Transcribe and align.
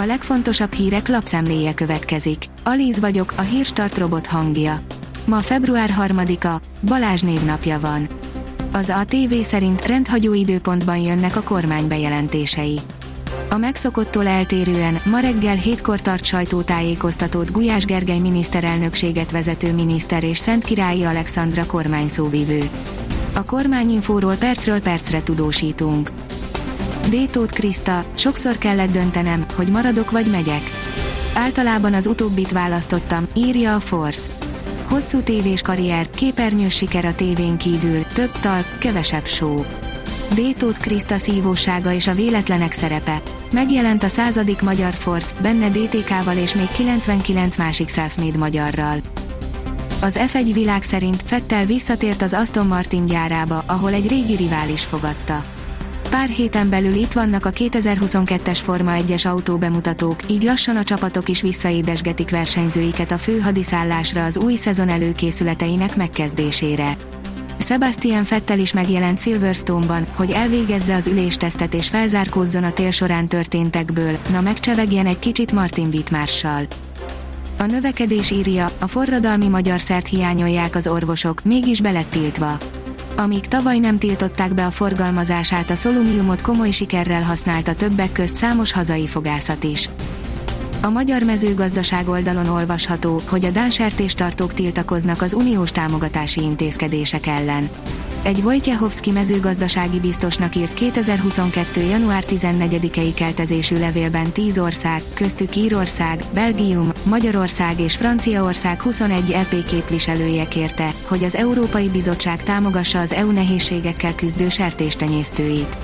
A 0.00 0.04
legfontosabb 0.06 0.72
hírek 0.72 1.08
lapszemléje 1.08 1.74
következik. 1.74 2.44
Alíz 2.64 3.00
vagyok, 3.00 3.32
a 3.36 3.40
hírstart 3.40 3.98
robot 3.98 4.26
hangja. 4.26 4.80
Ma 5.24 5.40
február 5.40 5.90
3-a, 5.98 6.60
Balázs 6.80 7.20
névnapja 7.20 7.80
van. 7.80 8.08
Az 8.72 8.90
ATV 8.90 9.34
szerint 9.42 9.86
rendhagyó 9.86 10.34
időpontban 10.34 10.96
jönnek 10.96 11.36
a 11.36 11.42
kormány 11.42 11.88
bejelentései. 11.88 12.80
A 13.50 13.56
megszokottól 13.56 14.26
eltérően 14.26 15.00
ma 15.04 15.20
reggel 15.20 15.56
hétkor 15.56 16.00
tart 16.00 16.24
sajtótájékoztatót 16.24 17.52
Gulyás 17.52 17.84
Gergely 17.84 18.18
miniszterelnökséget 18.18 19.30
vezető 19.30 19.72
miniszter 19.72 20.24
és 20.24 20.38
Szentkirályi 20.38 21.04
Alexandra 21.04 21.66
kormányszóvivő. 21.66 22.68
A 23.34 23.44
kormányinfóról 23.44 24.36
percről 24.36 24.80
percre 24.80 25.22
tudósítunk. 25.22 26.10
Détót 27.08 27.50
Kriszta, 27.50 28.04
sokszor 28.14 28.58
kellett 28.58 28.90
döntenem, 28.90 29.46
hogy 29.54 29.70
maradok 29.70 30.10
vagy 30.10 30.30
megyek. 30.30 30.62
Általában 31.34 31.94
az 31.94 32.06
utóbbit 32.06 32.52
választottam, 32.52 33.26
írja 33.34 33.74
a 33.74 33.80
Force. 33.80 34.30
Hosszú 34.88 35.20
tévés 35.20 35.62
karrier, 35.62 36.10
képernyős 36.10 36.74
siker 36.74 37.04
a 37.04 37.14
tévén 37.14 37.56
kívül, 37.56 38.02
több 38.02 38.30
tal, 38.40 38.64
kevesebb 38.78 39.26
show. 39.26 39.62
Détót 40.34 40.76
Kriszta 40.76 41.18
szívósága 41.18 41.92
és 41.92 42.06
a 42.06 42.14
véletlenek 42.14 42.72
szerepe. 42.72 43.22
Megjelent 43.52 44.02
a 44.02 44.08
századik 44.08 44.62
Magyar 44.62 44.94
Force, 44.94 45.34
benne 45.40 45.68
DTK-val 45.68 46.36
és 46.36 46.54
még 46.54 46.68
99 46.72 47.56
másik 47.56 47.88
selfmade 47.88 48.38
magyarral. 48.38 48.98
Az 50.00 50.20
F1 50.32 50.50
világ 50.52 50.82
szerint 50.82 51.22
Fettel 51.24 51.64
visszatért 51.64 52.22
az 52.22 52.32
Aston 52.32 52.66
Martin 52.66 53.06
gyárába, 53.06 53.62
ahol 53.66 53.92
egy 53.92 54.08
régi 54.08 54.36
rivális 54.36 54.84
fogadta. 54.84 55.44
Pár 56.10 56.28
héten 56.28 56.70
belül 56.70 56.94
itt 56.94 57.12
vannak 57.12 57.46
a 57.46 57.50
2022-es 57.50 58.58
Forma 58.62 58.92
1-es 58.94 59.26
autóbemutatók, 59.26 60.30
így 60.30 60.42
lassan 60.42 60.76
a 60.76 60.82
csapatok 60.82 61.28
is 61.28 61.40
visszaédesgetik 61.40 62.30
versenyzőiket 62.30 63.10
a 63.10 63.18
főhadiszállásra 63.18 64.24
az 64.24 64.36
új 64.36 64.54
szezon 64.54 64.88
előkészületeinek 64.88 65.96
megkezdésére. 65.96 66.96
Sebastian 67.58 68.24
Fettel 68.24 68.58
is 68.58 68.72
megjelent 68.72 69.18
Silverstone-ban, 69.18 70.06
hogy 70.14 70.30
elvégezze 70.30 70.94
az 70.94 71.06
üléstesztet 71.06 71.74
és 71.74 71.88
felzárkózzon 71.88 72.64
a 72.64 72.72
tél 72.72 72.90
során 72.90 73.26
történtekből, 73.26 74.18
na 74.32 74.40
megcsevegjen 74.40 75.06
egy 75.06 75.18
kicsit 75.18 75.52
Martin 75.52 75.88
Wittmarssal. 75.92 76.62
A 77.58 77.66
növekedés 77.66 78.30
írja, 78.30 78.70
a 78.78 78.86
forradalmi 78.86 79.48
magyar 79.48 79.80
szert 79.80 80.08
hiányolják 80.08 80.74
az 80.76 80.86
orvosok, 80.86 81.42
mégis 81.44 81.80
belett 81.80 82.10
tiltva. 82.10 82.58
Amíg 83.18 83.46
tavaly 83.46 83.78
nem 83.78 83.98
tiltották 83.98 84.54
be 84.54 84.66
a 84.66 84.70
forgalmazását, 84.70 85.70
a 85.70 85.74
szolumiumot 85.74 86.40
komoly 86.42 86.70
sikerrel 86.70 87.22
használta 87.22 87.74
többek 87.74 88.12
közt 88.12 88.34
számos 88.34 88.72
hazai 88.72 89.06
fogászat 89.06 89.64
is. 89.64 89.90
A 90.82 90.88
magyar 90.88 91.22
mezőgazdaság 91.22 92.08
oldalon 92.08 92.46
olvasható, 92.46 93.20
hogy 93.28 93.44
a 93.44 93.50
Dán 93.50 93.70
sertéstartók 93.70 94.54
tiltakoznak 94.54 95.22
az 95.22 95.32
uniós 95.32 95.70
támogatási 95.70 96.40
intézkedések 96.40 97.26
ellen. 97.26 97.68
Egy 98.22 98.40
Wojciechowski 98.44 99.10
mezőgazdasági 99.10 100.00
biztosnak 100.00 100.54
írt 100.54 100.74
2022. 100.74 101.80
január 101.80 102.24
14-i 102.26 103.12
keltezésű 103.14 103.78
levélben 103.78 104.32
10 104.32 104.58
ország, 104.58 105.02
köztük 105.14 105.56
Írország, 105.56 106.24
Belgium, 106.34 106.92
Magyarország 107.02 107.80
és 107.80 107.96
Franciaország 107.96 108.82
21 108.82 109.30
EP 109.30 109.64
képviselője 109.64 110.48
kérte, 110.48 110.90
hogy 111.02 111.24
az 111.24 111.36
Európai 111.36 111.88
Bizottság 111.88 112.42
támogassa 112.42 113.00
az 113.00 113.12
EU 113.12 113.30
nehézségekkel 113.30 114.14
küzdő 114.14 114.48
sertéstenyésztőit. 114.48 115.78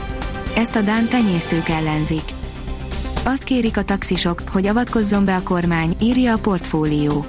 Ezt 0.57 0.77
a 0.77 0.81
Dán 0.81 1.09
tenyésztők 1.09 1.69
ellenzik. 1.69 2.44
Azt 3.27 3.45
kérik 3.45 3.77
a 3.77 3.83
taxisok, 3.83 4.43
hogy 4.53 4.67
avatkozzon 4.67 5.25
be 5.25 5.37
a 5.37 5.43
kormány, 5.43 5.97
írja 6.01 6.33
a 6.33 6.39
portfólió. 6.39 7.27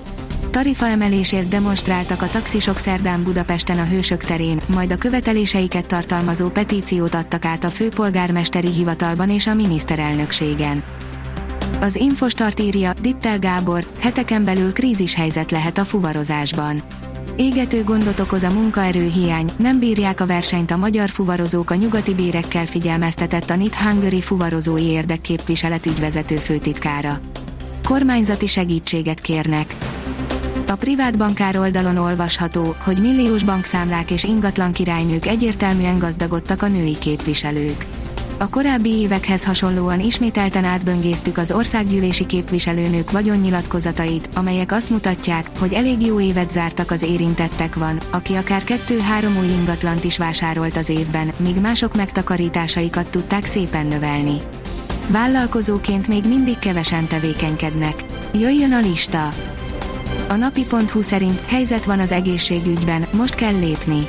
Tarifaemelésért 0.49 1.47
demonstráltak 1.47 2.21
a 2.21 2.27
taxisok 2.27 2.77
szerdán 2.77 3.23
Budapesten 3.23 3.79
a 3.79 3.85
Hősök 3.85 4.23
terén, 4.23 4.61
majd 4.67 4.91
a 4.91 4.97
követeléseiket 4.97 5.85
tartalmazó 5.85 6.49
petíciót 6.49 7.15
adtak 7.15 7.45
át 7.45 7.63
a 7.63 7.69
főpolgármesteri 7.69 8.69
hivatalban 8.69 9.29
és 9.29 9.47
a 9.47 9.53
miniszterelnökségen. 9.53 10.83
Az 11.79 11.95
Infostart 11.95 12.59
írja, 12.59 12.93
Dittel 13.01 13.39
Gábor, 13.39 13.85
heteken 13.99 14.43
belül 14.43 14.73
krízis 14.73 15.15
helyzet 15.15 15.51
lehet 15.51 15.77
a 15.77 15.85
fuvarozásban. 15.85 16.83
Égető 17.37 17.83
gondot 17.83 18.19
okoz 18.19 18.43
a 18.43 18.51
munkaerőhiány, 18.51 19.49
nem 19.57 19.79
bírják 19.79 20.21
a 20.21 20.25
versenyt 20.25 20.71
a 20.71 20.77
magyar 20.77 21.09
fuvarozók 21.09 21.69
a 21.69 21.75
nyugati 21.75 22.13
bérekkel 22.13 22.65
figyelmeztetett 22.65 23.49
a 23.49 23.55
Nit 23.55 23.75
Hungary 23.75 24.21
fuvarozói 24.21 24.83
érdekképviselet 24.83 25.85
ügyvezető 25.85 26.35
főtitkára. 26.35 27.19
Kormányzati 27.83 28.47
segítséget 28.47 29.19
kérnek. 29.19 29.75
A 30.67 30.75
privát 30.75 31.17
bankár 31.17 31.57
oldalon 31.57 31.97
olvasható, 31.97 32.75
hogy 32.79 32.99
milliós 33.01 33.43
bankszámlák 33.43 34.11
és 34.11 34.23
ingatlan 34.23 34.71
királynők 34.71 35.25
egyértelműen 35.25 35.99
gazdagodtak 35.99 36.61
a 36.61 36.67
női 36.67 36.97
képviselők. 36.97 37.85
A 38.37 38.49
korábbi 38.49 38.89
évekhez 38.89 39.43
hasonlóan 39.43 39.99
ismételten 39.99 40.63
átböngésztük 40.63 41.37
az 41.37 41.51
országgyűlési 41.51 42.25
képviselőnők 42.25 43.11
vagyonnyilatkozatait, 43.11 44.29
amelyek 44.33 44.71
azt 44.71 44.89
mutatják, 44.89 45.49
hogy 45.59 45.73
elég 45.73 46.05
jó 46.05 46.19
évet 46.19 46.51
zártak 46.51 46.91
az 46.91 47.03
érintettek 47.03 47.75
van, 47.75 47.99
aki 48.11 48.33
akár 48.33 48.63
kettő-három 48.63 49.37
új 49.37 49.45
ingatlant 49.45 50.03
is 50.03 50.17
vásárolt 50.17 50.77
az 50.77 50.89
évben, 50.89 51.31
míg 51.37 51.61
mások 51.61 51.95
megtakarításaikat 51.95 53.07
tudták 53.07 53.45
szépen 53.45 53.85
növelni. 53.85 54.37
Vállalkozóként 55.07 56.07
még 56.07 56.23
mindig 56.27 56.59
kevesen 56.59 57.07
tevékenykednek. 57.07 58.05
Jöjjön 58.33 58.73
a 58.73 58.79
lista! 58.79 59.33
A 60.27 60.35
napi.hu 60.35 61.01
szerint 61.01 61.41
helyzet 61.45 61.85
van 61.85 61.99
az 61.99 62.11
egészségügyben, 62.11 63.05
most 63.11 63.35
kell 63.35 63.59
lépni. 63.59 64.07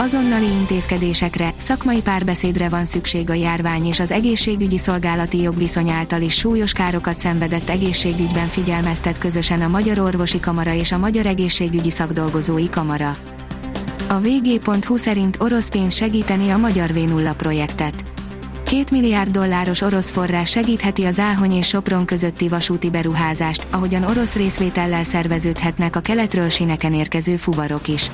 Azonnali 0.00 0.46
intézkedésekre, 0.46 1.54
szakmai 1.56 2.00
párbeszédre 2.00 2.68
van 2.68 2.84
szükség 2.84 3.30
a 3.30 3.32
járvány 3.32 3.86
és 3.86 4.00
az 4.00 4.10
egészségügyi 4.10 4.78
szolgálati 4.78 5.40
jogviszony 5.40 5.90
által 5.90 6.20
is 6.20 6.34
súlyos 6.34 6.72
károkat 6.72 7.18
szenvedett 7.20 7.68
egészségügyben 7.68 8.46
figyelmeztet 8.46 9.18
közösen 9.18 9.62
a 9.62 9.68
Magyar 9.68 9.98
Orvosi 9.98 10.40
Kamara 10.40 10.72
és 10.72 10.92
a 10.92 10.98
Magyar 10.98 11.26
Egészségügyi 11.26 11.90
Szakdolgozói 11.90 12.68
Kamara. 12.68 13.16
A 14.08 14.20
vg.hu 14.20 14.96
szerint 14.96 15.36
orosz 15.40 15.68
pénz 15.68 15.94
segíteni 15.94 16.50
a 16.50 16.56
Magyar 16.56 16.90
V0 16.94 17.32
projektet. 17.36 18.04
Két 18.64 18.90
milliárd 18.90 19.30
dolláros 19.30 19.80
orosz 19.80 20.10
forrás 20.10 20.50
segítheti 20.50 21.04
az 21.04 21.18
Áhony 21.18 21.52
és 21.52 21.68
Sopron 21.68 22.04
közötti 22.04 22.48
vasúti 22.48 22.90
beruházást, 22.90 23.66
ahogyan 23.70 24.04
orosz 24.04 24.34
részvétellel 24.34 25.04
szerveződhetnek 25.04 25.96
a 25.96 26.00
keletről 26.00 26.48
sineken 26.48 26.92
érkező 26.92 27.36
fuvarok 27.36 27.88
is. 27.88 28.10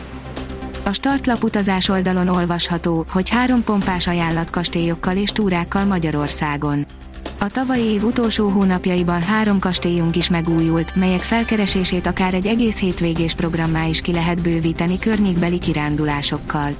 A 0.86 0.92
startlap 0.92 1.42
utazás 1.42 1.88
oldalon 1.88 2.28
olvasható, 2.28 3.04
hogy 3.10 3.30
három 3.30 3.64
pompás 3.64 4.06
ajánlatkastélyokkal 4.06 5.16
és 5.16 5.30
túrákkal 5.30 5.84
Magyarországon. 5.84 6.86
A 7.38 7.48
tavalyi 7.48 7.84
év 7.84 8.04
utolsó 8.04 8.48
hónapjaiban 8.48 9.22
három 9.22 9.58
kastélyunk 9.58 10.16
is 10.16 10.28
megújult, 10.28 10.94
melyek 10.94 11.20
felkeresését 11.20 12.06
akár 12.06 12.34
egy 12.34 12.46
egész 12.46 12.80
hétvégés 12.80 13.34
programmá 13.34 13.84
is 13.84 14.00
ki 14.00 14.12
lehet 14.12 14.42
bővíteni 14.42 14.98
környékbeli 14.98 15.58
kirándulásokkal. 15.58 16.74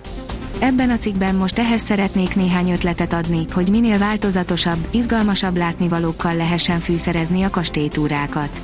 Ebben 0.59 0.91
a 0.91 0.97
cikkben 0.97 1.35
most 1.35 1.59
ehhez 1.59 1.83
szeretnék 1.83 2.37
néhány 2.37 2.71
ötletet 2.71 3.13
adni, 3.13 3.45
hogy 3.53 3.69
minél 3.71 3.99
változatosabb, 3.99 4.89
izgalmasabb 4.91 5.57
látnivalókkal 5.57 6.35
lehessen 6.35 6.81
fűszerezni 6.81 7.43
a 7.43 7.51
kastélytúrákat. 7.51 8.63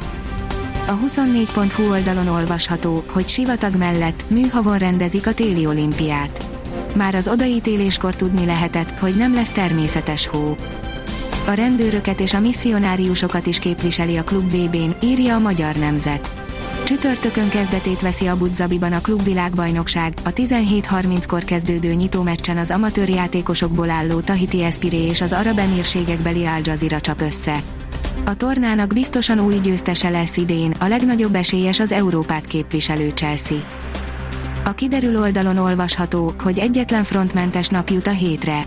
A 0.87 0.98
24.hu 0.98 1.91
oldalon 1.91 2.28
olvasható, 2.28 3.04
hogy 3.12 3.28
sivatag 3.28 3.76
mellett 3.76 4.25
műhavon 4.31 4.78
rendezik 4.78 5.26
a 5.26 5.34
téli 5.34 5.66
olimpiát. 5.66 6.48
Már 6.94 7.15
az 7.15 7.28
odaítéléskor 7.28 8.16
tudni 8.16 8.44
lehetett, 8.44 8.98
hogy 8.98 9.15
nem 9.15 9.34
lesz 9.34 9.50
természetes 9.50 10.26
hó. 10.26 10.56
A 11.47 11.53
rendőröket 11.53 12.20
és 12.20 12.34
a 12.34 12.41
misszionáriusokat 12.41 13.46
is 13.46 13.58
képviseli 13.58 14.17
a 14.17 14.25
klub 14.25 14.50
VB-n, 14.50 14.90
írja 15.00 15.34
a 15.34 15.38
Magyar 15.38 15.76
Nemzet. 15.76 16.32
Csütörtökön 16.84 17.49
kezdetét 17.49 18.00
veszi 18.00 18.26
a 18.26 18.38
Zabiban 18.50 18.93
a 18.93 19.00
klubvilágbajnokság, 19.00 20.14
a 20.25 20.32
17.30-kor 20.32 21.44
kezdődő 21.44 21.93
nyitómeccsen 21.93 22.58
az 22.58 22.70
amatőr 22.70 23.08
játékosokból 23.08 23.90
álló 23.90 24.20
Tahiti 24.20 24.62
Espiré 24.62 25.06
és 25.06 25.20
az 25.20 25.32
arab 25.32 25.58
emírségekbeli 25.58 26.44
Al 26.44 26.61
Jazeera 26.62 27.00
csap 27.00 27.20
össze. 27.20 27.62
A 28.24 28.34
tornának 28.34 28.92
biztosan 28.92 29.40
új 29.40 29.58
győztese 29.58 30.08
lesz 30.08 30.36
idén, 30.36 30.70
a 30.70 30.86
legnagyobb 30.86 31.34
esélyes 31.34 31.80
az 31.80 31.92
Európát 31.92 32.46
képviselő 32.46 33.08
Chelsea. 33.08 33.56
A 34.64 34.72
kiderül 34.72 35.19
oldalon 35.20 35.56
olvasható, 35.56 36.34
hogy 36.42 36.58
egyetlen 36.58 37.04
frontmentes 37.04 37.69
nap 37.69 37.88
jut 37.88 38.06
a 38.06 38.10
hétre. 38.10 38.62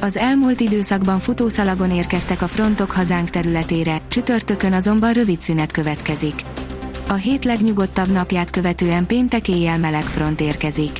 Az 0.00 0.16
elmúlt 0.16 0.60
időszakban 0.60 1.18
futószalagon 1.18 1.90
érkeztek 1.90 2.42
a 2.42 2.48
frontok 2.48 2.90
hazánk 2.90 3.30
területére, 3.30 3.98
csütörtökön 4.08 4.72
azonban 4.72 5.12
rövid 5.12 5.40
szünet 5.40 5.72
következik. 5.72 6.34
A 7.08 7.14
hét 7.14 7.44
legnyugodtabb 7.44 8.10
napját 8.10 8.50
követően 8.50 9.06
péntek 9.06 9.48
éjjel 9.48 9.78
meleg 9.78 10.04
front 10.04 10.40
érkezik. 10.40 10.98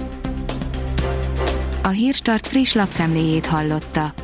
A 1.83 1.89
Hírstart 1.89 2.47
friss 2.47 2.73
lapszemléjét 2.73 3.47
hallotta. 3.47 4.24